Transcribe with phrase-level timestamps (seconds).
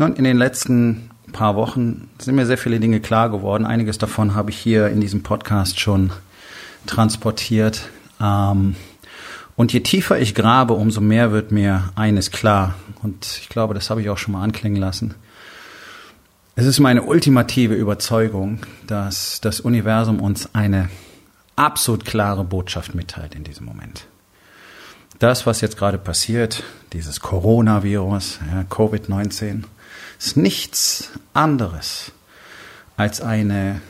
[0.00, 3.66] Nun, in den letzten paar Wochen sind mir sehr viele Dinge klar geworden.
[3.66, 6.10] Einiges davon habe ich hier in diesem Podcast schon
[6.86, 7.90] transportiert.
[8.18, 8.76] Ähm,
[9.56, 12.76] und je tiefer ich grabe, umso mehr wird mir eines klar.
[13.02, 15.16] Und ich glaube, das habe ich auch schon mal anklingen lassen.
[16.56, 20.88] Es ist meine ultimative Überzeugung, dass das Universum uns eine
[21.56, 24.06] absolut klare Botschaft mitteilt in diesem Moment.
[25.18, 26.62] Das, was jetzt gerade passiert,
[26.94, 29.64] dieses Coronavirus, ja, Covid-19,
[30.20, 32.12] ist nichts anderes
[32.96, 33.80] als eine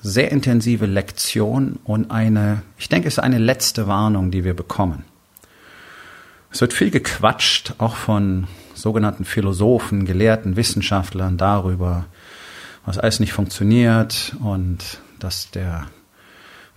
[0.00, 5.04] sehr intensive Lektion und eine, ich denke, es ist eine letzte Warnung, die wir bekommen.
[6.50, 12.06] Es wird viel gequatscht, auch von sogenannten Philosophen, Gelehrten, Wissenschaftlern darüber,
[12.86, 15.86] was alles nicht funktioniert und dass der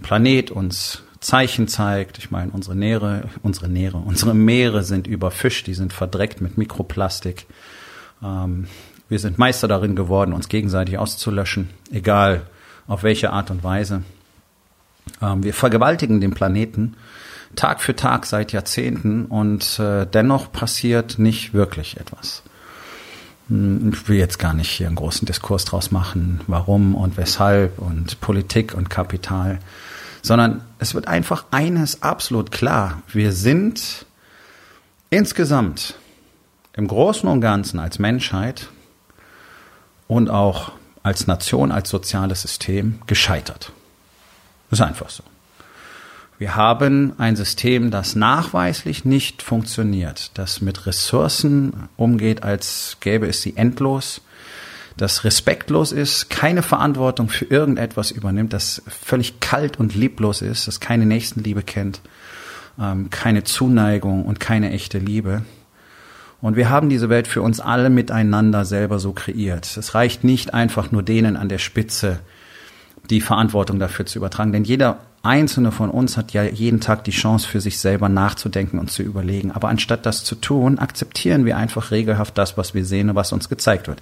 [0.01, 2.17] Planet uns Zeichen zeigt.
[2.17, 7.45] Ich meine, unsere Nähere, unsere Nähere, unsere Meere sind überfischt, die sind verdreckt mit Mikroplastik.
[8.23, 8.67] Ähm,
[9.09, 12.43] wir sind Meister darin geworden, uns gegenseitig auszulöschen, egal
[12.87, 14.03] auf welche Art und Weise.
[15.21, 16.95] Ähm, wir vergewaltigen den Planeten
[17.55, 22.43] Tag für Tag seit Jahrzehnten und äh, dennoch passiert nicht wirklich etwas.
[23.49, 27.79] Hm, ich will jetzt gar nicht hier einen großen Diskurs draus machen, warum und weshalb
[27.79, 29.59] und Politik und Kapital,
[30.21, 33.01] sondern es wird einfach eines absolut klar.
[33.07, 34.05] Wir sind
[35.09, 35.95] insgesamt
[36.73, 38.69] im Großen und Ganzen als Menschheit
[40.07, 40.71] und auch
[41.03, 43.71] als Nation, als soziales System gescheitert.
[44.69, 45.23] Das ist einfach so.
[46.37, 53.43] Wir haben ein System, das nachweislich nicht funktioniert, das mit Ressourcen umgeht, als gäbe es
[53.43, 54.21] sie endlos,
[54.97, 60.79] das respektlos ist, keine Verantwortung für irgendetwas übernimmt, das völlig kalt und lieblos ist, das
[60.79, 62.01] keine Nächstenliebe kennt,
[62.79, 65.43] ähm, keine Zuneigung und keine echte Liebe.
[66.41, 69.77] Und wir haben diese Welt für uns alle miteinander selber so kreiert.
[69.77, 72.19] Es reicht nicht einfach nur denen an der Spitze
[73.09, 77.11] die Verantwortung dafür zu übertragen, denn jeder einzelne von uns hat ja jeden Tag die
[77.11, 79.51] Chance für sich selber nachzudenken und zu überlegen.
[79.51, 83.31] Aber anstatt das zu tun, akzeptieren wir einfach regelhaft das, was wir sehen und was
[83.31, 84.01] uns gezeigt wird.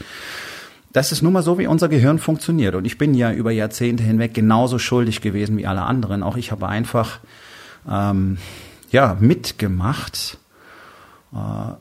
[0.93, 2.73] Das ist nun mal so, wie unser Gehirn funktioniert.
[2.73, 6.23] Und ich bin ja über Jahrzehnte hinweg genauso schuldig gewesen wie alle anderen.
[6.23, 7.19] Auch ich habe einfach
[7.89, 8.37] ähm,
[8.91, 10.37] ja mitgemacht.
[11.33, 11.73] Äh,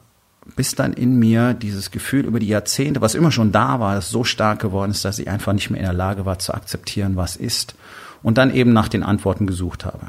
[0.57, 4.25] bis dann in mir dieses Gefühl über die Jahrzehnte, was immer schon da war, so
[4.25, 7.37] stark geworden ist, dass ich einfach nicht mehr in der Lage war zu akzeptieren, was
[7.37, 7.75] ist
[8.23, 10.09] und dann eben nach den Antworten gesucht habe.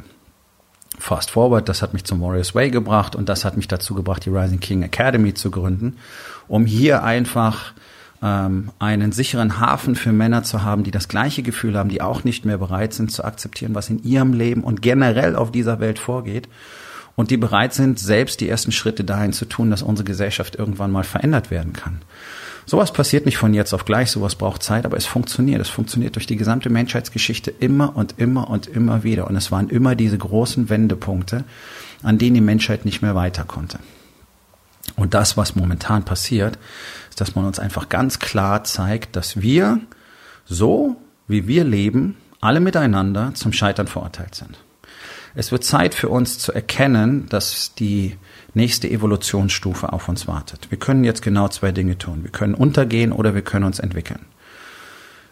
[0.98, 4.26] Fast forward, das hat mich zum Warriors Way gebracht und das hat mich dazu gebracht,
[4.26, 5.98] die Rising King Academy zu gründen,
[6.48, 7.74] um hier einfach
[8.22, 12.24] ähm, einen sicheren Hafen für Männer zu haben, die das gleiche Gefühl haben, die auch
[12.24, 16.00] nicht mehr bereit sind zu akzeptieren, was in ihrem Leben und generell auf dieser Welt
[16.00, 16.50] vorgeht
[17.20, 20.90] und die bereit sind, selbst die ersten Schritte dahin zu tun, dass unsere Gesellschaft irgendwann
[20.90, 22.00] mal verändert werden kann.
[22.66, 25.60] Sowas passiert nicht von jetzt auf gleich, sowas braucht Zeit, aber es funktioniert.
[25.60, 29.28] Es funktioniert durch die gesamte Menschheitsgeschichte immer und immer und immer wieder.
[29.28, 31.44] Und es waren immer diese großen Wendepunkte,
[32.04, 33.80] an denen die Menschheit nicht mehr weiter konnte.
[34.96, 36.58] Und das, was momentan passiert,
[37.10, 39.82] ist, dass man uns einfach ganz klar zeigt, dass wir
[40.46, 40.96] so,
[41.28, 44.58] wie wir leben, alle miteinander zum Scheitern verurteilt sind.
[45.36, 48.18] Es wird Zeit für uns zu erkennen, dass die
[48.54, 50.70] nächste Evolutionsstufe auf uns wartet.
[50.70, 52.24] Wir können jetzt genau zwei Dinge tun.
[52.24, 54.26] Wir können untergehen oder wir können uns entwickeln.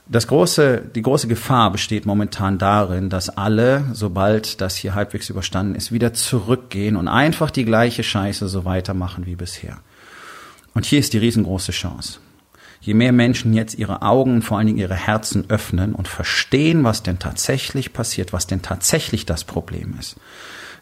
[0.10, 5.76] Das große, die große Gefahr besteht momentan darin, dass alle, sobald das hier halbwegs überstanden
[5.76, 9.80] ist, wieder zurückgehen und einfach die gleiche Scheiße so weitermachen wie bisher.
[10.74, 12.20] Und hier ist die riesengroße Chance.
[12.80, 17.04] Je mehr Menschen jetzt ihre Augen, vor allen Dingen ihre Herzen öffnen und verstehen, was
[17.04, 20.16] denn tatsächlich passiert, was denn tatsächlich das Problem ist,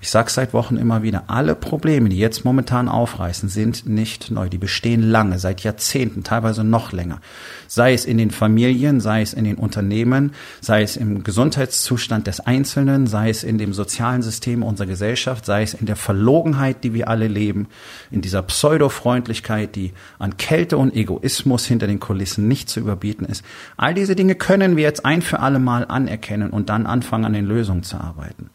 [0.02, 4.50] ich sage seit Wochen immer wieder, alle Probleme, die jetzt momentan aufreißen, sind nicht neu.
[4.50, 7.22] Die bestehen lange, seit Jahrzehnten, teilweise noch länger.
[7.68, 12.40] Sei es in den Familien, sei es in den Unternehmen, sei es im Gesundheitszustand des
[12.40, 16.94] Einzelnen, sei es in dem sozialen System unserer Gesellschaft, sei es in der Verlogenheit, die
[16.94, 17.68] wir alle leben,
[18.12, 23.44] in dieser Pseudo-Freundlichkeit, die an Kälte und Egoismus hinter den Kulissen nicht zu überbieten ist.
[23.78, 27.34] All diese Dinge können wir jetzt ein für alle Mal anerkennen und dann anfangen, an
[27.34, 28.50] den Lösungen zu arbeiten.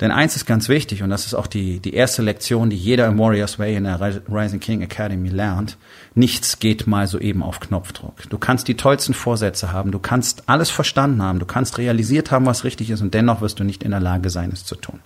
[0.00, 3.06] Denn eins ist ganz wichtig, und das ist auch die, die erste Lektion, die jeder
[3.06, 5.76] im Warriors Way in der Rising King Academy lernt.
[6.14, 8.14] Nichts geht mal so eben auf Knopfdruck.
[8.30, 12.46] Du kannst die tollsten Vorsätze haben, du kannst alles verstanden haben, du kannst realisiert haben,
[12.46, 15.00] was richtig ist, und dennoch wirst du nicht in der Lage sein, es zu tun.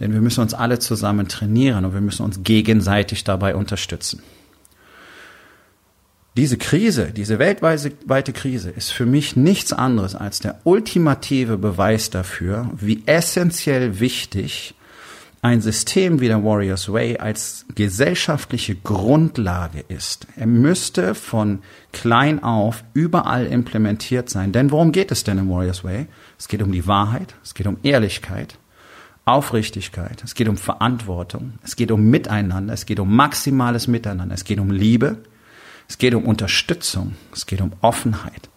[0.00, 4.22] Denn wir müssen uns alle zusammen trainieren und wir müssen uns gegenseitig dabei unterstützen.
[6.36, 12.70] Diese Krise, diese weltweite Krise ist für mich nichts anderes als der ultimative Beweis dafür,
[12.74, 14.74] wie essentiell wichtig
[15.42, 20.26] ein System wie der Warriors Way als gesellschaftliche Grundlage ist.
[20.36, 21.60] Er müsste von
[21.92, 24.50] klein auf überall implementiert sein.
[24.50, 26.06] Denn worum geht es denn im Warriors Way?
[26.36, 28.58] Es geht um die Wahrheit, es geht um Ehrlichkeit,
[29.24, 34.44] Aufrichtigkeit, es geht um Verantwortung, es geht um Miteinander, es geht um maximales Miteinander, es
[34.44, 35.18] geht um Liebe,
[35.88, 38.48] es geht um Unterstützung, es geht um Offenheit,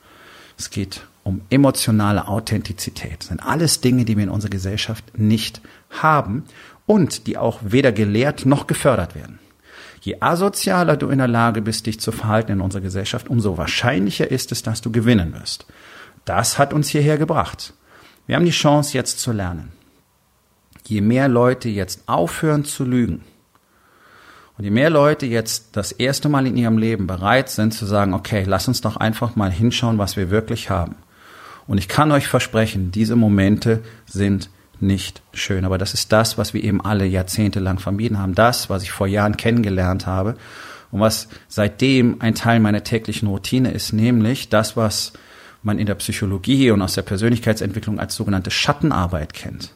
[0.57, 3.19] es geht um emotionale Authentizität.
[3.19, 6.45] Das sind alles Dinge, die wir in unserer Gesellschaft nicht haben
[6.85, 9.39] und die auch weder gelehrt noch gefördert werden.
[9.99, 14.31] Je asozialer du in der Lage bist, dich zu verhalten in unserer Gesellschaft, umso wahrscheinlicher
[14.31, 15.65] ist es, dass du gewinnen wirst.
[16.23, 17.73] Das hat uns hierher gebracht.
[18.25, 19.73] Wir haben die Chance, jetzt zu lernen.
[20.85, 23.23] Je mehr Leute jetzt aufhören zu lügen,
[24.57, 28.13] und je mehr Leute jetzt das erste Mal in ihrem Leben bereit sind zu sagen,
[28.13, 30.95] okay, lass uns doch einfach mal hinschauen, was wir wirklich haben.
[31.67, 34.49] Und ich kann euch versprechen, diese Momente sind
[34.79, 35.65] nicht schön.
[35.65, 38.35] Aber das ist das, was wir eben alle jahrzehntelang vermieden haben.
[38.35, 40.35] Das, was ich vor Jahren kennengelernt habe
[40.91, 45.13] und was seitdem ein Teil meiner täglichen Routine ist, nämlich das, was
[45.61, 49.73] man in der Psychologie und aus der Persönlichkeitsentwicklung als sogenannte Schattenarbeit kennt.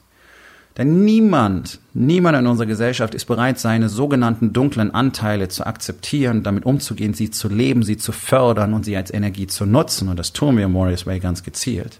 [0.77, 6.65] Denn niemand, niemand in unserer Gesellschaft ist bereit, seine sogenannten dunklen Anteile zu akzeptieren, damit
[6.65, 10.07] umzugehen, sie zu leben, sie zu fördern und sie als Energie zu nutzen.
[10.07, 11.99] Und das tun wir im Warriors Way ganz gezielt.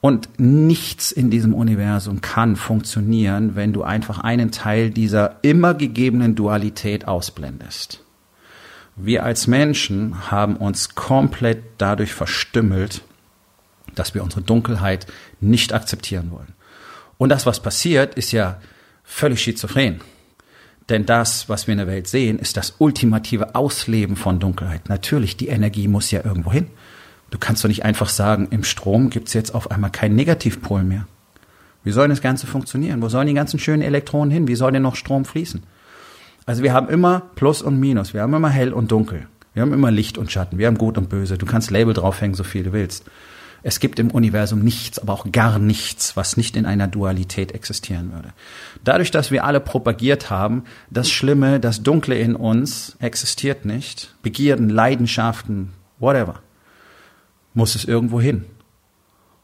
[0.00, 6.34] Und nichts in diesem Universum kann funktionieren, wenn du einfach einen Teil dieser immer gegebenen
[6.34, 8.02] Dualität ausblendest.
[8.96, 13.02] Wir als Menschen haben uns komplett dadurch verstümmelt,
[13.94, 15.06] dass wir unsere Dunkelheit
[15.40, 16.52] nicht akzeptieren wollen.
[17.18, 18.60] Und das, was passiert, ist ja
[19.04, 20.00] völlig schizophren.
[20.88, 24.88] Denn das, was wir in der Welt sehen, ist das ultimative Ausleben von Dunkelheit.
[24.88, 26.66] Natürlich, die Energie muss ja irgendwo hin.
[27.30, 31.06] Du kannst doch nicht einfach sagen, im Strom gibt's jetzt auf einmal keinen Negativpol mehr.
[31.82, 33.02] Wie soll das Ganze funktionieren?
[33.02, 34.48] Wo sollen die ganzen schönen Elektronen hin?
[34.48, 35.62] Wie soll denn noch Strom fließen?
[36.46, 38.14] Also wir haben immer Plus und Minus.
[38.14, 39.26] Wir haben immer hell und dunkel.
[39.54, 40.58] Wir haben immer Licht und Schatten.
[40.58, 41.38] Wir haben Gut und Böse.
[41.38, 43.04] Du kannst Label draufhängen, so viel du willst.
[43.66, 48.12] Es gibt im Universum nichts, aber auch gar nichts, was nicht in einer Dualität existieren
[48.12, 48.34] würde.
[48.84, 54.68] Dadurch, dass wir alle propagiert haben, das Schlimme, das Dunkle in uns existiert nicht, Begierden,
[54.68, 56.40] Leidenschaften, whatever,
[57.54, 58.44] muss es irgendwo hin.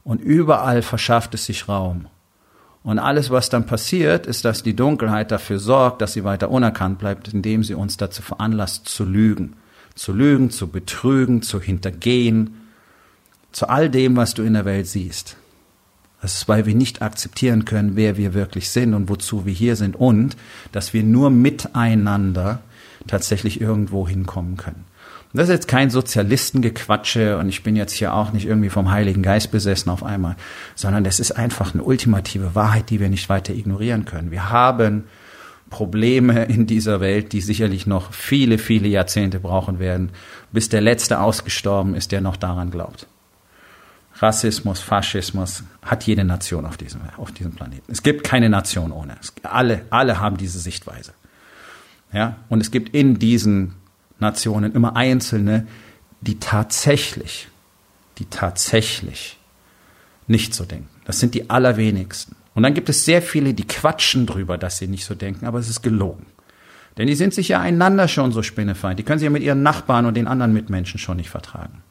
[0.05, 2.07] Und überall verschafft es sich Raum.
[2.83, 6.99] Und alles, was dann passiert, ist, dass die Dunkelheit dafür sorgt, dass sie weiter unerkannt
[6.99, 9.55] bleibt, indem sie uns dazu veranlasst, zu lügen.
[9.95, 12.60] Zu lügen, zu betrügen, zu hintergehen,
[13.53, 15.37] zu all dem, was du in der Welt siehst.
[16.23, 19.77] Das ist, weil wir nicht akzeptieren können, wer wir wirklich sind und wozu wir hier
[19.77, 20.37] sind und
[20.73, 22.61] dass wir nur miteinander
[23.07, 24.85] tatsächlich irgendwo hinkommen können.
[25.33, 28.91] Und das ist jetzt kein Sozialistengequatsche und ich bin jetzt hier auch nicht irgendwie vom
[28.91, 30.37] Heiligen Geist besessen auf einmal,
[30.75, 34.31] sondern das ist einfach eine ultimative Wahrheit, die wir nicht weiter ignorieren können.
[34.31, 35.05] Wir haben
[35.71, 40.11] Probleme in dieser Welt, die sicherlich noch viele, viele Jahrzehnte brauchen werden,
[40.53, 43.07] bis der Letzte ausgestorben ist, der noch daran glaubt.
[44.21, 47.91] Rassismus, Faschismus hat jede Nation auf diesem, auf diesem Planeten.
[47.91, 49.17] Es gibt keine Nation ohne.
[49.21, 51.15] Es, alle, alle haben diese Sichtweise.
[52.13, 52.37] Ja?
[52.51, 53.77] Und es gibt in diesen
[54.19, 55.67] Nationen immer Einzelne,
[56.21, 57.49] die tatsächlich,
[58.19, 59.39] die tatsächlich
[60.27, 60.89] nicht so denken.
[61.07, 62.37] Das sind die allerwenigsten.
[62.55, 65.59] Und dann gibt es sehr viele, die quatschen drüber, dass sie nicht so denken, aber
[65.59, 66.27] es ist gelogen.
[66.99, 68.99] Denn die sind sich ja einander schon so spinnefeind.
[68.99, 71.83] Die können sich ja mit ihren Nachbarn und den anderen Mitmenschen schon nicht vertragen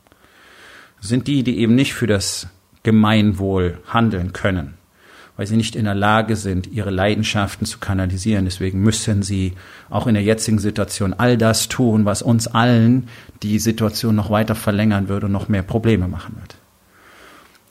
[1.02, 2.48] sind die, die eben nicht für das
[2.84, 4.76] Gemeinwohl handeln können,
[5.38, 8.46] weil sie nicht in der Lage sind, ihre Leidenschaften zu kanalisieren.
[8.46, 9.54] Deswegen müssen sie
[9.90, 13.08] auch in der jetzigen Situation all das tun, was uns allen
[13.44, 16.56] die Situation noch weiter verlängern würde und noch mehr Probleme machen wird.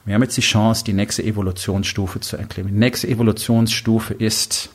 [0.05, 2.69] Wir haben jetzt die Chance, die nächste Evolutionsstufe zu erklären.
[2.69, 4.71] Die nächste Evolutionsstufe ist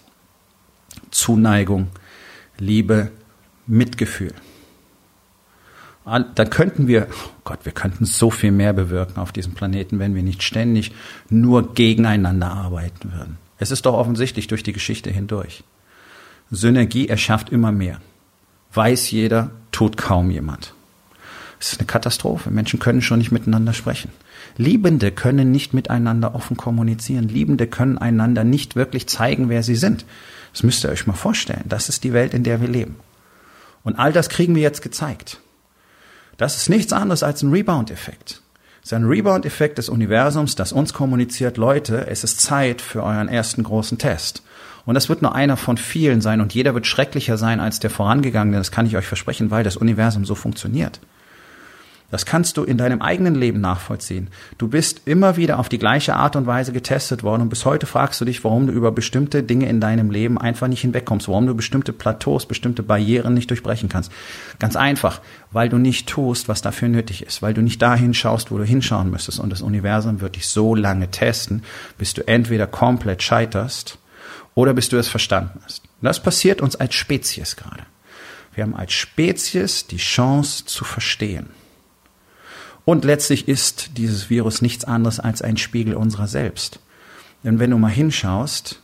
[1.09, 1.87] Zuneigung,
[2.59, 3.11] Liebe,
[3.65, 4.33] Mitgefühl
[6.05, 10.15] dann könnten wir, oh Gott, wir könnten so viel mehr bewirken auf diesem Planeten, wenn
[10.15, 10.91] wir nicht ständig
[11.29, 13.37] nur gegeneinander arbeiten würden.
[13.57, 15.63] Es ist doch offensichtlich durch die Geschichte hindurch.
[16.51, 18.01] Synergie erschafft immer mehr.
[18.73, 20.73] Weiß jeder, tut kaum jemand.
[21.59, 22.51] Es ist eine Katastrophe.
[22.51, 24.11] Menschen können schon nicht miteinander sprechen.
[24.57, 27.29] Liebende können nicht miteinander offen kommunizieren.
[27.29, 30.05] Liebende können einander nicht wirklich zeigen, wer sie sind.
[30.51, 31.63] Das müsst ihr euch mal vorstellen.
[31.65, 32.97] Das ist die Welt, in der wir leben.
[33.83, 35.39] Und all das kriegen wir jetzt gezeigt.
[36.37, 38.41] Das ist nichts anderes als ein Rebound-Effekt.
[38.81, 43.29] Es ist ein Rebound-Effekt des Universums, das uns kommuniziert, Leute, es ist Zeit für euren
[43.29, 44.43] ersten großen Test.
[44.85, 47.89] Und das wird nur einer von vielen sein und jeder wird schrecklicher sein als der
[47.89, 50.99] vorangegangene, das kann ich euch versprechen, weil das Universum so funktioniert.
[52.11, 54.29] Das kannst du in deinem eigenen Leben nachvollziehen.
[54.57, 57.87] Du bist immer wieder auf die gleiche Art und Weise getestet worden und bis heute
[57.87, 61.47] fragst du dich, warum du über bestimmte Dinge in deinem Leben einfach nicht hinwegkommst, warum
[61.47, 64.11] du bestimmte Plateaus, bestimmte Barrieren nicht durchbrechen kannst.
[64.59, 68.51] Ganz einfach, weil du nicht tust, was dafür nötig ist, weil du nicht dahin schaust,
[68.51, 71.63] wo du hinschauen müsstest und das Universum wird dich so lange testen,
[71.97, 73.97] bis du entweder komplett scheiterst
[74.55, 75.81] oder bis du es verstanden hast.
[76.01, 77.83] Das passiert uns als Spezies gerade.
[78.53, 81.47] Wir haben als Spezies die Chance zu verstehen.
[82.85, 86.79] Und letztlich ist dieses Virus nichts anderes als ein Spiegel unserer selbst.
[87.43, 88.81] Denn wenn du mal hinschaust,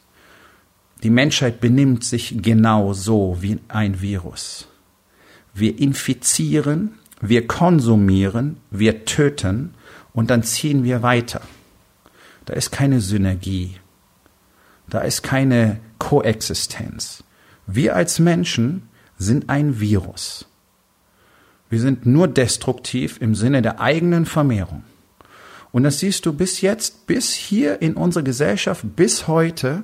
[1.03, 4.67] die Menschheit benimmt sich genau so wie ein Virus.
[5.53, 9.73] Wir infizieren, wir konsumieren, wir töten
[10.13, 11.41] und dann ziehen wir weiter.
[12.45, 13.77] Da ist keine Synergie.
[14.89, 17.23] Da ist keine Koexistenz.
[17.67, 20.48] Wir als Menschen sind ein Virus.
[21.69, 24.83] Wir sind nur destruktiv im Sinne der eigenen Vermehrung.
[25.71, 29.83] Und das siehst du bis jetzt, bis hier in unserer Gesellschaft, bis heute,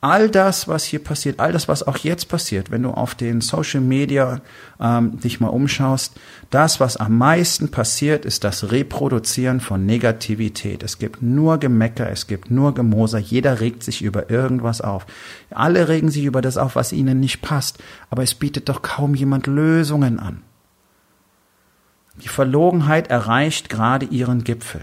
[0.00, 3.40] all das, was hier passiert, all das, was auch jetzt passiert, wenn du auf den
[3.40, 4.40] Social Media
[4.80, 6.14] ähm, dich mal umschaust,
[6.48, 10.82] das, was am meisten passiert, ist das Reproduzieren von Negativität.
[10.82, 15.06] Es gibt nur Gemecker, es gibt nur Gemoser, jeder regt sich über irgendwas auf.
[15.50, 17.78] Alle regen sich über das auf, was ihnen nicht passt,
[18.08, 20.42] aber es bietet doch kaum jemand Lösungen an.
[22.16, 24.82] Die Verlogenheit erreicht gerade ihren Gipfel.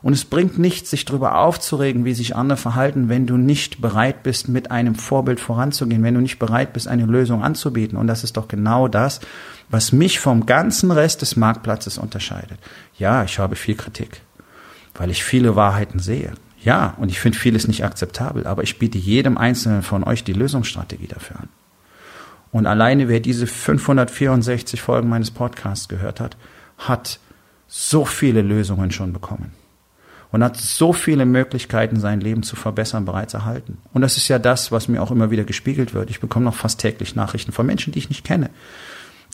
[0.00, 4.22] Und es bringt nichts, sich darüber aufzuregen, wie sich andere verhalten, wenn du nicht bereit
[4.22, 7.98] bist, mit einem Vorbild voranzugehen, wenn du nicht bereit bist, eine Lösung anzubieten.
[7.98, 9.20] Und das ist doch genau das,
[9.70, 12.58] was mich vom ganzen Rest des Marktplatzes unterscheidet.
[12.96, 14.20] Ja, ich habe viel Kritik,
[14.94, 16.32] weil ich viele Wahrheiten sehe.
[16.62, 20.32] Ja, und ich finde vieles nicht akzeptabel, aber ich biete jedem Einzelnen von euch die
[20.32, 21.48] Lösungsstrategie dafür an.
[22.50, 26.36] Und alleine wer diese 564 Folgen meines Podcasts gehört hat,
[26.78, 27.18] hat
[27.66, 29.52] so viele Lösungen schon bekommen
[30.30, 33.78] und hat so viele Möglichkeiten, sein Leben zu verbessern, bereits erhalten.
[33.92, 36.10] Und das ist ja das, was mir auch immer wieder gespiegelt wird.
[36.10, 38.50] Ich bekomme noch fast täglich Nachrichten von Menschen, die ich nicht kenne,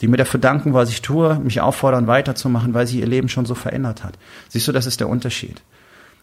[0.01, 3.45] die mir dafür danken, was ich tue, mich auffordern, weiterzumachen, weil sie ihr Leben schon
[3.45, 4.17] so verändert hat.
[4.49, 5.61] Siehst du, das ist der Unterschied.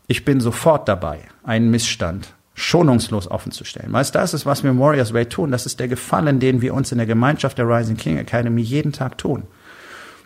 [0.07, 3.93] Ich bin sofort dabei, einen Missstand schonungslos offenzustellen.
[3.93, 5.51] Weißt das ist, was wir Warriors Way tun.
[5.51, 8.93] Das ist der Gefallen, den wir uns in der Gemeinschaft der Rising King Academy jeden
[8.93, 9.45] Tag tun.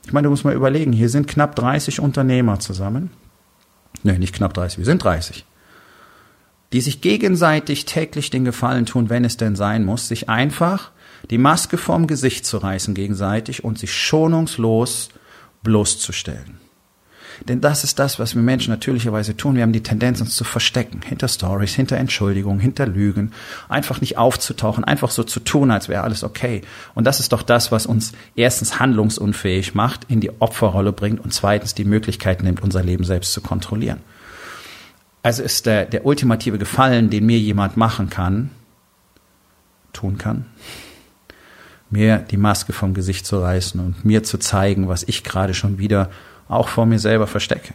[0.04, 3.10] Ich meine, du musst mal überlegen, hier sind knapp 30 Unternehmer zusammen.
[4.02, 5.44] Nee, nicht knapp 30, wir sind 30.
[6.72, 10.90] Die sich gegenseitig täglich den Gefallen tun, wenn es denn sein muss, sich einfach
[11.30, 15.08] die Maske vom Gesicht zu reißen gegenseitig und sich schonungslos
[15.62, 16.65] bloßzustellen.
[17.48, 19.56] Denn das ist das, was wir Menschen natürlicherweise tun.
[19.56, 21.00] Wir haben die Tendenz, uns zu verstecken.
[21.04, 23.32] Hinter Stories, hinter Entschuldigungen, hinter Lügen.
[23.68, 26.62] Einfach nicht aufzutauchen, einfach so zu tun, als wäre alles okay.
[26.94, 31.32] Und das ist doch das, was uns erstens handlungsunfähig macht, in die Opferrolle bringt und
[31.32, 34.00] zweitens die Möglichkeit nimmt, unser Leben selbst zu kontrollieren.
[35.22, 38.50] Also ist der, der ultimative Gefallen, den mir jemand machen kann,
[39.92, 40.46] tun kann,
[41.90, 45.78] mir die Maske vom Gesicht zu reißen und mir zu zeigen, was ich gerade schon
[45.78, 46.10] wieder
[46.48, 47.74] auch vor mir selber verstecke.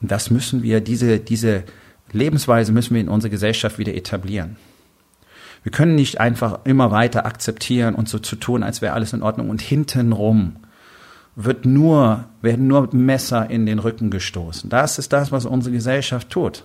[0.00, 1.64] Und das müssen wir, diese, diese
[2.10, 4.56] Lebensweise müssen wir in unserer Gesellschaft wieder etablieren.
[5.62, 9.22] Wir können nicht einfach immer weiter akzeptieren und so zu tun, als wäre alles in
[9.22, 10.56] Ordnung und hintenrum
[11.36, 14.68] wird nur, werden nur Messer in den Rücken gestoßen.
[14.68, 16.64] Das ist das, was unsere Gesellschaft tut.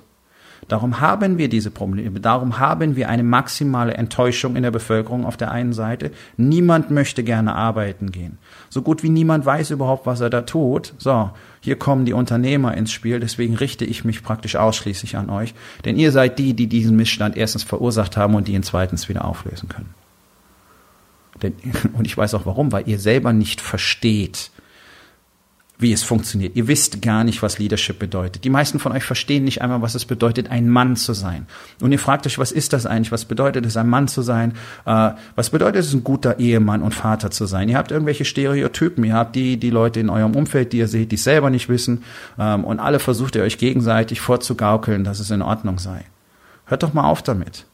[0.67, 2.19] Darum haben wir diese Probleme.
[2.19, 6.11] Darum haben wir eine maximale Enttäuschung in der Bevölkerung auf der einen Seite.
[6.35, 8.37] Niemand möchte gerne arbeiten gehen.
[8.69, 10.93] So gut wie niemand weiß überhaupt, was er da tut.
[10.97, 11.29] So,
[11.61, 13.19] hier kommen die Unternehmer ins Spiel.
[13.19, 15.53] Deswegen richte ich mich praktisch ausschließlich an euch.
[15.85, 19.25] Denn ihr seid die, die diesen Missstand erstens verursacht haben und die ihn zweitens wieder
[19.25, 19.93] auflösen können.
[21.41, 21.53] Denn,
[21.93, 24.51] und ich weiß auch warum, weil ihr selber nicht versteht,
[25.79, 26.55] wie es funktioniert.
[26.55, 28.43] Ihr wisst gar nicht, was Leadership bedeutet.
[28.43, 31.45] Die meisten von euch verstehen nicht einmal, was es bedeutet, ein Mann zu sein.
[31.81, 33.11] Und ihr fragt euch, was ist das eigentlich?
[33.11, 34.53] Was bedeutet es, ein Mann zu sein?
[34.85, 37.69] Äh, was bedeutet es, ein guter Ehemann und Vater zu sein?
[37.69, 39.03] Ihr habt irgendwelche Stereotypen.
[39.03, 41.69] Ihr habt die, die Leute in eurem Umfeld, die ihr seht, die es selber nicht
[41.69, 42.03] wissen.
[42.39, 46.05] Ähm, und alle versucht ihr euch gegenseitig vorzugaukeln, dass es in Ordnung sei.
[46.65, 47.65] Hört doch mal auf damit.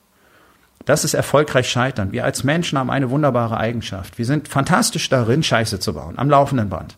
[0.83, 2.11] Das ist erfolgreich scheitern.
[2.11, 4.17] Wir als Menschen haben eine wunderbare Eigenschaft.
[4.17, 6.97] Wir sind fantastisch darin, Scheiße zu bauen, am laufenden Band.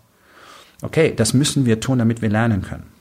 [0.82, 2.96] Okay, das müssen wir tun, damit wir lernen können.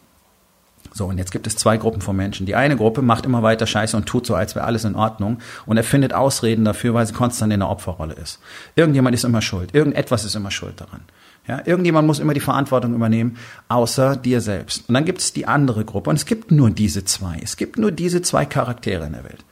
[0.96, 2.46] So, und jetzt gibt es zwei Gruppen von Menschen.
[2.46, 5.38] Die eine Gruppe macht immer weiter Scheiße und tut so, als wäre alles in Ordnung
[5.66, 8.38] und erfindet Ausreden dafür, weil sie konstant in der Opferrolle ist.
[8.76, 9.74] Irgendjemand ist immer schuld.
[9.74, 11.00] Irgendetwas ist immer schuld daran.
[11.48, 13.38] Ja, irgendjemand muss immer die Verantwortung übernehmen,
[13.68, 14.88] außer dir selbst.
[14.88, 16.10] Und dann gibt es die andere Gruppe.
[16.10, 17.40] Und es gibt nur diese zwei.
[17.42, 19.44] Es gibt nur diese zwei Charaktere in der Welt.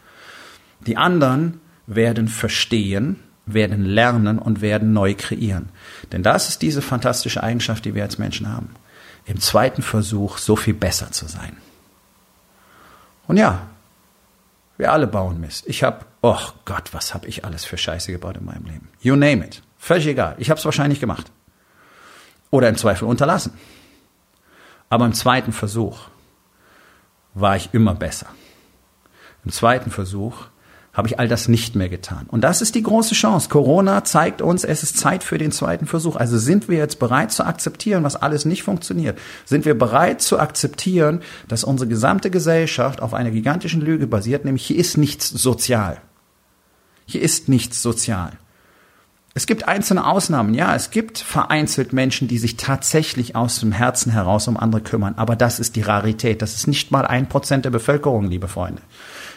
[0.87, 3.19] Die anderen werden verstehen,
[3.55, 5.71] werden lernen und werden neu kreieren.
[6.13, 8.71] Denn das ist diese fantastische Eigenschaft, die wir als Menschen haben
[9.25, 11.57] im zweiten Versuch so viel besser zu sein.
[13.27, 13.67] Und ja,
[14.79, 15.65] wir alle bauen Mist.
[15.67, 18.89] Ich habe, oh Gott, was habe ich alles für Scheiße gebaut in meinem Leben.
[19.01, 19.63] You name it.
[19.79, 20.35] Völlig egal.
[20.39, 21.31] Ich habe es wahrscheinlich gemacht.
[22.51, 23.53] Oder im Zweifel unterlassen.
[24.89, 26.09] Aber im zweiten Versuch
[27.35, 28.27] war ich immer besser.
[29.45, 30.47] Im zweiten Versuch
[30.93, 32.27] habe ich all das nicht mehr getan.
[32.29, 33.49] Und das ist die große Chance.
[33.49, 36.17] Corona zeigt uns, es ist Zeit für den zweiten Versuch.
[36.17, 39.19] Also sind wir jetzt bereit zu akzeptieren, was alles nicht funktioniert?
[39.47, 44.67] Sind wir bereit zu akzeptieren, dass unsere gesamte Gesellschaft auf einer gigantischen Lüge basiert, nämlich
[44.67, 45.99] hier ist nichts sozial.
[47.07, 48.33] Hier ist nichts sozial.
[49.35, 54.13] Es gibt einzelne Ausnahmen, ja, es gibt vereinzelt Menschen, die sich tatsächlich aus dem Herzen
[54.13, 56.43] heraus um andere kümmern, aber das ist die Rarität.
[56.43, 58.83] Das ist nicht mal ein Prozent der Bevölkerung, liebe Freunde.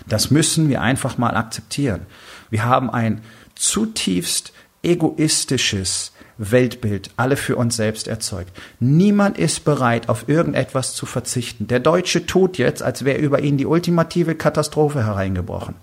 [0.07, 2.05] Das müssen wir einfach mal akzeptieren.
[2.49, 3.21] Wir haben ein
[3.55, 8.55] zutiefst egoistisches Weltbild, alle für uns selbst erzeugt.
[8.79, 11.67] Niemand ist bereit, auf irgendetwas zu verzichten.
[11.67, 15.75] Der Deutsche tut jetzt, als wäre über ihn die ultimative Katastrophe hereingebrochen.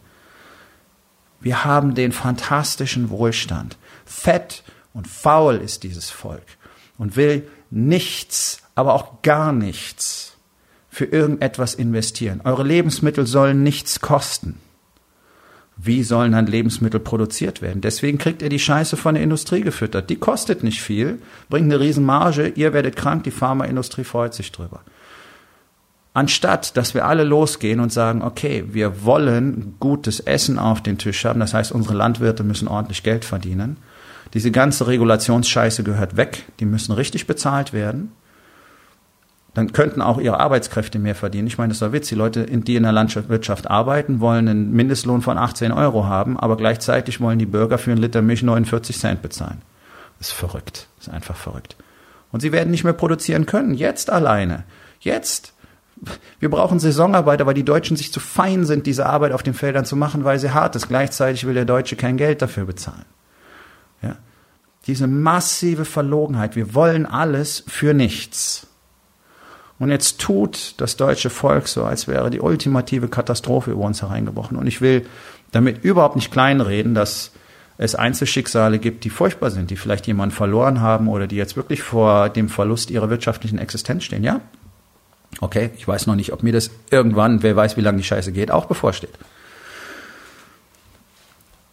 [1.40, 3.76] Wir haben den fantastischen Wohlstand.
[4.04, 4.62] Fett
[4.92, 6.44] und faul ist dieses Volk
[6.98, 10.31] und will nichts, aber auch gar nichts
[10.92, 12.42] für irgendetwas investieren.
[12.44, 14.56] Eure Lebensmittel sollen nichts kosten.
[15.78, 17.80] Wie sollen dann Lebensmittel produziert werden?
[17.80, 20.10] Deswegen kriegt ihr die Scheiße von der Industrie gefüttert.
[20.10, 21.18] Die kostet nicht viel,
[21.48, 24.82] bringt eine Riesenmarge, ihr werdet krank, die Pharmaindustrie freut sich drüber.
[26.12, 31.24] Anstatt, dass wir alle losgehen und sagen, okay, wir wollen gutes Essen auf den Tisch
[31.24, 33.78] haben, das heißt, unsere Landwirte müssen ordentlich Geld verdienen.
[34.34, 38.12] Diese ganze Regulationsscheiße gehört weg, die müssen richtig bezahlt werden
[39.54, 41.46] dann könnten auch ihre Arbeitskräfte mehr verdienen.
[41.46, 42.08] Ich meine, das ist doch Witz.
[42.08, 46.56] Die Leute, die in der Landwirtschaft arbeiten, wollen einen Mindestlohn von 18 Euro haben, aber
[46.56, 49.60] gleichzeitig wollen die Bürger für einen Liter Milch 49 Cent bezahlen.
[50.18, 50.88] Das ist verrückt.
[50.96, 51.76] Das ist einfach verrückt.
[52.30, 53.74] Und sie werden nicht mehr produzieren können.
[53.74, 54.64] Jetzt alleine.
[55.00, 55.52] Jetzt.
[56.40, 59.84] Wir brauchen Saisonarbeiter, weil die Deutschen sich zu fein sind, diese Arbeit auf den Feldern
[59.84, 60.88] zu machen, weil sie hart ist.
[60.88, 63.04] Gleichzeitig will der Deutsche kein Geld dafür bezahlen.
[64.00, 64.16] Ja.
[64.86, 66.56] Diese massive Verlogenheit.
[66.56, 68.66] Wir wollen alles für nichts.
[69.82, 74.56] Und jetzt tut das deutsche Volk so, als wäre die ultimative Katastrophe über uns hereingebrochen.
[74.56, 75.04] Und ich will
[75.50, 77.32] damit überhaupt nicht kleinreden, dass
[77.78, 81.82] es Einzelschicksale gibt, die furchtbar sind, die vielleicht jemanden verloren haben oder die jetzt wirklich
[81.82, 84.22] vor dem Verlust ihrer wirtschaftlichen Existenz stehen.
[84.22, 84.40] Ja,
[85.40, 88.30] okay, ich weiß noch nicht, ob mir das irgendwann, wer weiß, wie lange die Scheiße
[88.30, 89.18] geht, auch bevorsteht.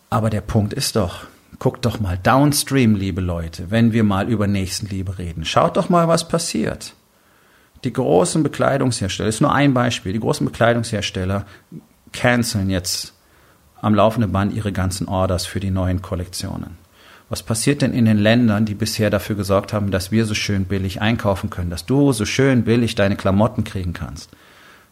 [0.09, 1.27] Aber der Punkt ist doch,
[1.59, 5.45] guckt doch mal downstream, liebe Leute, wenn wir mal über Nächstenliebe reden.
[5.45, 6.95] Schaut doch mal, was passiert.
[7.83, 11.45] Die großen Bekleidungshersteller, ist nur ein Beispiel, die großen Bekleidungshersteller
[12.11, 13.13] canceln jetzt
[13.81, 16.77] am laufenden Band ihre ganzen Orders für die neuen Kollektionen.
[17.29, 20.65] Was passiert denn in den Ländern, die bisher dafür gesorgt haben, dass wir so schön
[20.65, 24.31] billig einkaufen können, dass du so schön billig deine Klamotten kriegen kannst?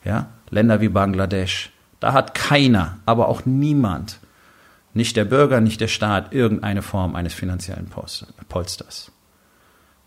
[0.06, 0.28] Ja?
[0.50, 1.72] Länder wie Bangladesch.
[2.00, 4.20] Da hat keiner, aber auch niemand,
[4.94, 7.90] nicht der Bürger, nicht der Staat, irgendeine Form eines finanziellen
[8.48, 9.12] Polsters.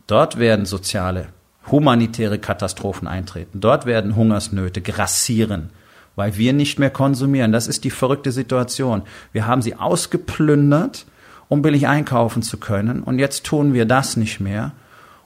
[0.06, 1.28] Dort werden soziale
[1.70, 3.60] humanitäre Katastrophen eintreten.
[3.60, 5.70] Dort werden Hungersnöte grassieren,
[6.16, 7.52] weil wir nicht mehr konsumieren.
[7.52, 9.02] Das ist die verrückte Situation.
[9.32, 11.06] Wir haben sie ausgeplündert,
[11.48, 14.72] um billig einkaufen zu können, und jetzt tun wir das nicht mehr,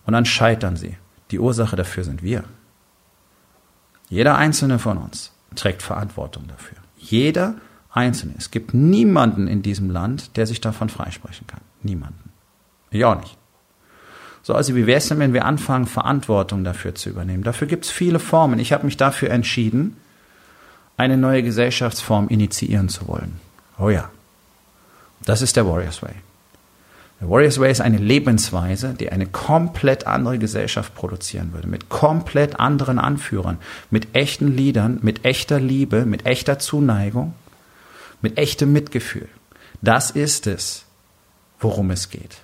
[0.06, 0.96] und dann scheitern sie.
[1.30, 2.44] Die Ursache dafür sind wir.
[4.08, 6.78] Jeder einzelne von uns trägt Verantwortung dafür.
[6.96, 7.54] Jeder
[7.90, 8.34] einzelne.
[8.38, 11.60] Es gibt niemanden in diesem Land, der sich davon freisprechen kann.
[11.82, 12.30] Niemanden.
[12.90, 13.36] Ich auch nicht.
[14.44, 17.44] So, also wie wäre es denn, wenn wir anfangen, Verantwortung dafür zu übernehmen?
[17.44, 18.58] Dafür gibt es viele Formen.
[18.58, 19.96] Ich habe mich dafür entschieden,
[20.98, 23.40] eine neue Gesellschaftsform initiieren zu wollen.
[23.78, 24.10] Oh ja,
[25.24, 26.12] das ist der Warriors Way.
[27.22, 32.60] Der Warriors Way ist eine Lebensweise, die eine komplett andere Gesellschaft produzieren würde, mit komplett
[32.60, 33.56] anderen Anführern,
[33.90, 37.32] mit echten Liedern, mit echter Liebe, mit echter Zuneigung,
[38.20, 39.28] mit echtem Mitgefühl.
[39.80, 40.84] Das ist es,
[41.60, 42.43] worum es geht.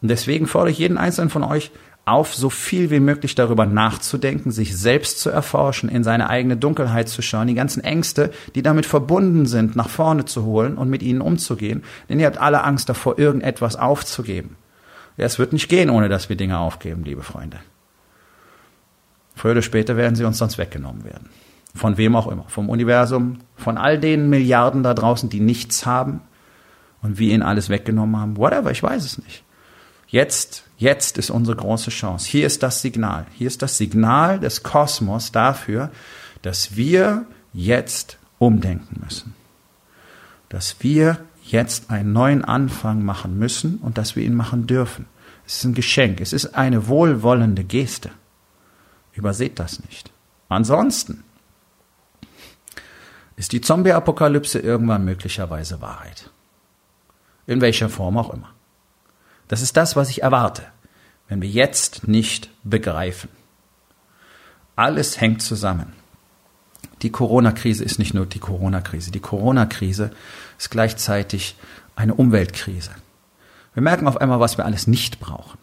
[0.00, 1.70] Und deswegen fordere ich jeden einzelnen von euch
[2.08, 7.08] auf, so viel wie möglich darüber nachzudenken, sich selbst zu erforschen, in seine eigene Dunkelheit
[7.08, 11.02] zu schauen, die ganzen Ängste, die damit verbunden sind, nach vorne zu holen und mit
[11.02, 11.84] ihnen umzugehen.
[12.08, 14.56] Denn ihr habt alle Angst davor, irgendetwas aufzugeben.
[15.16, 17.58] Ja, es wird nicht gehen, ohne dass wir Dinge aufgeben, liebe Freunde.
[19.34, 21.28] Früher oder später werden sie uns sonst weggenommen werden.
[21.74, 22.44] Von wem auch immer.
[22.48, 26.22] Vom Universum, von all den Milliarden da draußen, die nichts haben
[27.02, 28.36] und wir ihnen alles weggenommen haben.
[28.36, 29.44] Whatever, ich weiß es nicht.
[30.08, 32.26] Jetzt, jetzt ist unsere große Chance.
[32.28, 33.26] Hier ist das Signal.
[33.34, 35.90] Hier ist das Signal des Kosmos dafür,
[36.42, 39.34] dass wir jetzt umdenken müssen.
[40.48, 45.06] Dass wir jetzt einen neuen Anfang machen müssen und dass wir ihn machen dürfen.
[45.46, 46.20] Es ist ein Geschenk.
[46.20, 48.10] Es ist eine wohlwollende Geste.
[49.12, 50.10] Überseht das nicht.
[50.48, 51.22] Ansonsten
[53.36, 56.30] ist die Zombie-Apokalypse irgendwann möglicherweise Wahrheit.
[57.46, 58.50] In welcher Form auch immer.
[59.48, 60.62] Das ist das, was ich erwarte,
[61.28, 63.30] wenn wir jetzt nicht begreifen.
[64.76, 65.92] Alles hängt zusammen.
[67.02, 69.10] Die Corona-Krise ist nicht nur die Corona-Krise.
[69.10, 70.10] Die Corona-Krise
[70.58, 71.56] ist gleichzeitig
[71.96, 72.90] eine Umweltkrise.
[73.74, 75.58] Wir merken auf einmal, was wir alles nicht brauchen.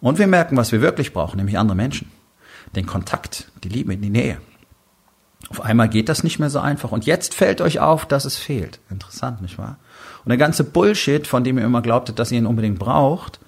[0.00, 2.10] Und wir merken, was wir wirklich brauchen, nämlich andere Menschen
[2.74, 4.38] den Kontakt, die Liebe, die Nähe.
[5.48, 6.92] Auf einmal geht das nicht mehr so einfach.
[6.92, 8.78] Und jetzt fällt euch auf, dass es fehlt.
[8.90, 9.78] Interessant, nicht wahr?
[10.24, 13.40] Und der ganze Bullshit, von dem ihr immer glaubtet, dass ihr ihn unbedingt braucht,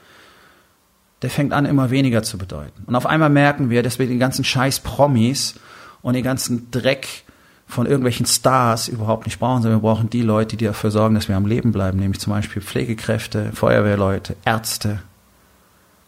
[1.23, 2.83] der fängt an, immer weniger zu bedeuten.
[2.87, 5.55] Und auf einmal merken wir, dass wir den ganzen Scheiß Promis
[6.03, 7.25] und den ganzen Dreck
[7.67, 11.29] von irgendwelchen Stars überhaupt nicht brauchen, sondern wir brauchen die Leute, die dafür sorgen, dass
[11.29, 15.01] wir am Leben bleiben, nämlich zum Beispiel Pflegekräfte, Feuerwehrleute, Ärzte.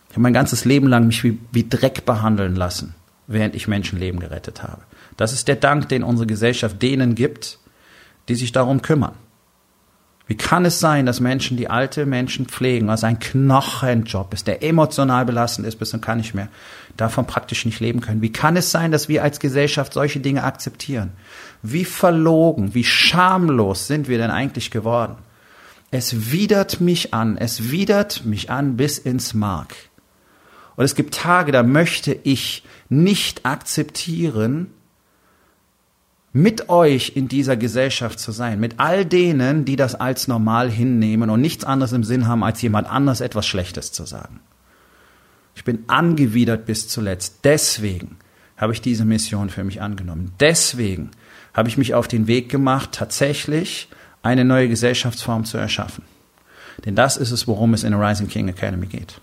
[0.09, 2.95] Ich habe mein ganzes Leben lang mich wie, wie Dreck behandeln lassen
[3.27, 4.83] während ich Menschenleben gerettet habe.
[5.17, 7.59] Das ist der Dank, den unsere Gesellschaft denen gibt,
[8.29, 9.15] die sich darum kümmern.
[10.27, 14.63] Wie kann es sein, dass Menschen, die alte Menschen pflegen, was ein Knochenjob ist, der
[14.63, 16.49] emotional belastend ist bis und kann nicht mehr,
[16.97, 18.23] davon praktisch nicht leben können?
[18.23, 21.13] Wie kann es sein, dass wir als Gesellschaft solche Dinge akzeptieren?
[21.63, 25.17] Wie verlogen, wie schamlos sind wir denn eigentlich geworden?
[25.91, 29.75] Es widert mich an, es widert mich an bis ins Mark.
[30.77, 34.74] Und es gibt Tage, da möchte ich nicht akzeptieren,
[36.37, 41.31] mit euch in dieser Gesellschaft zu sein, mit all denen, die das als normal hinnehmen
[41.31, 44.41] und nichts anderes im Sinn haben, als jemand anders etwas Schlechtes zu sagen.
[45.55, 47.39] Ich bin angewidert bis zuletzt.
[47.45, 48.17] Deswegen
[48.57, 50.33] habe ich diese Mission für mich angenommen.
[50.41, 51.13] Deswegen
[51.55, 53.89] habe ich mich auf den Weg gemacht, tatsächlich
[54.25, 56.03] eine neue Gesellschaftsform zu erschaffen.
[56.85, 59.21] Denn das ist es, worum es in der Rising King Academy geht.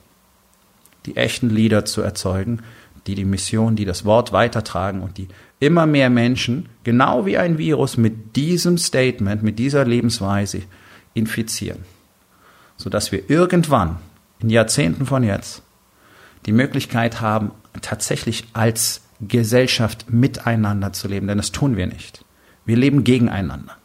[1.05, 2.61] Die echten Leader zu erzeugen,
[3.07, 5.27] die die Mission, die das Wort weitertragen und die
[5.59, 10.63] immer mehr Menschen, genau wie ein Virus, mit diesem Statement, mit dieser Lebensweise
[11.13, 11.79] infizieren.
[12.77, 13.97] Sodass wir irgendwann,
[14.39, 15.61] in Jahrzehnten von jetzt,
[16.45, 21.27] die Möglichkeit haben, tatsächlich als Gesellschaft miteinander zu leben.
[21.27, 22.25] Denn das tun wir nicht.
[22.65, 23.77] Wir leben gegeneinander.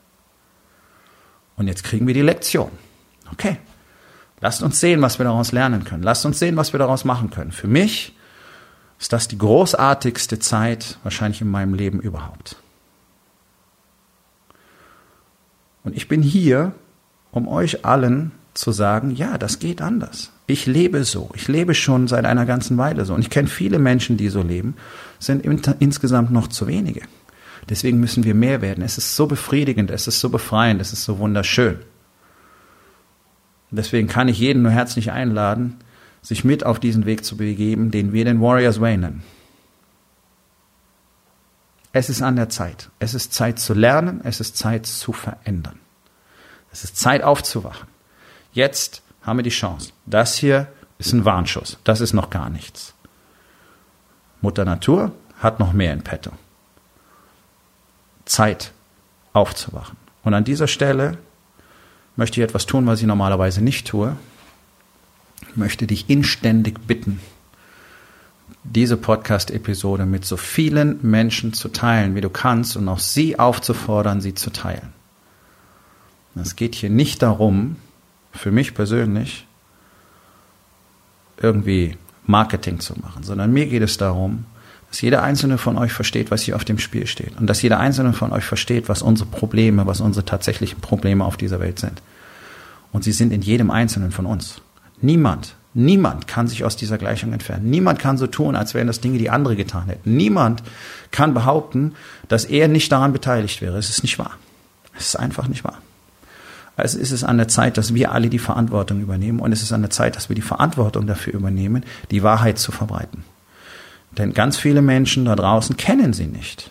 [1.56, 2.70] Und jetzt kriegen wir die Lektion.
[3.32, 3.58] Okay.
[4.40, 6.02] Lasst uns sehen, was wir daraus lernen können.
[6.02, 7.52] Lasst uns sehen, was wir daraus machen können.
[7.52, 8.15] Für mich
[8.98, 12.56] ist das die großartigste Zeit wahrscheinlich in meinem Leben überhaupt.
[15.84, 16.72] Und ich bin hier,
[17.30, 20.32] um euch allen zu sagen, ja, das geht anders.
[20.46, 21.30] Ich lebe so.
[21.34, 23.14] Ich lebe schon seit einer ganzen Weile so.
[23.14, 24.74] Und ich kenne viele Menschen, die so leben,
[25.18, 25.44] sind
[25.80, 27.02] insgesamt noch zu wenige.
[27.68, 28.82] Deswegen müssen wir mehr werden.
[28.82, 31.76] Es ist so befriedigend, es ist so befreiend, es ist so wunderschön.
[33.70, 35.76] Und deswegen kann ich jeden nur herzlich einladen,
[36.26, 39.22] sich mit auf diesen Weg zu begeben, den wir den Warriors Way nennen.
[41.92, 42.90] Es ist an der Zeit.
[42.98, 45.78] Es ist Zeit zu lernen, es ist Zeit zu verändern.
[46.72, 47.86] Es ist Zeit aufzuwachen.
[48.52, 49.92] Jetzt haben wir die Chance.
[50.04, 50.66] Das hier
[50.98, 51.78] ist ein Warnschuss.
[51.84, 52.92] Das ist noch gar nichts.
[54.40, 56.32] Mutter Natur hat noch mehr in petto.
[58.24, 58.72] Zeit
[59.32, 59.96] aufzuwachen.
[60.24, 61.18] Und an dieser Stelle
[62.16, 64.16] möchte ich etwas tun, was ich normalerweise nicht tue
[65.54, 67.20] möchte dich inständig bitten,
[68.64, 74.20] diese Podcast-Episode mit so vielen Menschen zu teilen, wie du kannst und auch sie aufzufordern,
[74.20, 74.92] sie zu teilen.
[76.34, 77.76] Es geht hier nicht darum,
[78.32, 79.46] für mich persönlich,
[81.38, 81.96] irgendwie
[82.26, 84.44] Marketing zu machen, sondern mir geht es darum,
[84.90, 87.36] dass jeder einzelne von euch versteht, was hier auf dem Spiel steht.
[87.38, 91.36] Und dass jeder einzelne von euch versteht, was unsere Probleme, was unsere tatsächlichen Probleme auf
[91.36, 92.02] dieser Welt sind.
[92.92, 94.60] Und sie sind in jedem einzelnen von uns.
[95.00, 97.70] Niemand, niemand kann sich aus dieser Gleichung entfernen.
[97.70, 100.16] Niemand kann so tun, als wären das Dinge, die andere getan hätten.
[100.16, 100.62] Niemand
[101.10, 101.94] kann behaupten,
[102.28, 103.76] dass er nicht daran beteiligt wäre.
[103.78, 104.32] Es ist nicht wahr.
[104.98, 105.78] Es ist einfach nicht wahr.
[106.76, 109.72] Also ist es an der Zeit, dass wir alle die Verantwortung übernehmen und es ist
[109.72, 113.24] an der Zeit, dass wir die Verantwortung dafür übernehmen, die Wahrheit zu verbreiten.
[114.12, 116.70] Denn ganz viele Menschen da draußen kennen sie nicht.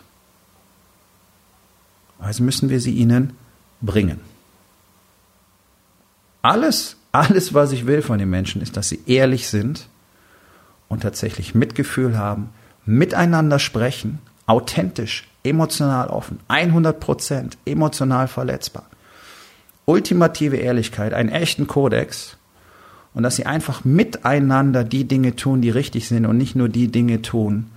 [2.19, 3.33] Also müssen wir sie ihnen
[3.81, 4.19] bringen.
[6.41, 9.87] Alles Alles, was ich will von den Menschen, ist, dass sie ehrlich sind
[10.89, 12.49] und tatsächlich Mitgefühl haben,
[12.85, 18.83] miteinander sprechen, authentisch, emotional offen, 100 Prozent emotional verletzbar.
[19.85, 22.35] Ultimative Ehrlichkeit, einen echten Kodex
[23.13, 26.89] und dass sie einfach miteinander die Dinge tun, die richtig sind und nicht nur die
[26.89, 27.67] Dinge tun,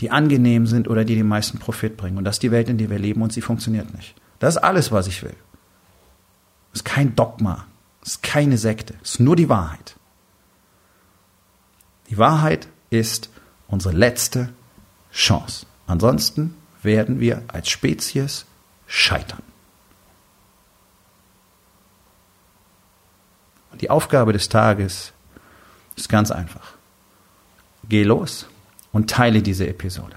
[0.00, 2.18] die angenehm sind oder die den meisten Profit bringen.
[2.18, 4.16] Und das ist die Welt, in der wir leben und sie funktioniert nicht.
[4.40, 5.36] Das ist alles, was ich will.
[6.72, 7.64] Das ist kein Dogma.
[8.06, 8.94] Ist keine Sekte.
[9.02, 9.96] Ist nur die Wahrheit.
[12.08, 13.30] Die Wahrheit ist
[13.66, 14.52] unsere letzte
[15.12, 15.66] Chance.
[15.88, 18.46] Ansonsten werden wir als Spezies
[18.86, 19.42] scheitern.
[23.72, 25.12] Und die Aufgabe des Tages
[25.96, 26.74] ist ganz einfach.
[27.88, 28.46] Geh los
[28.92, 30.16] und teile diese Episode.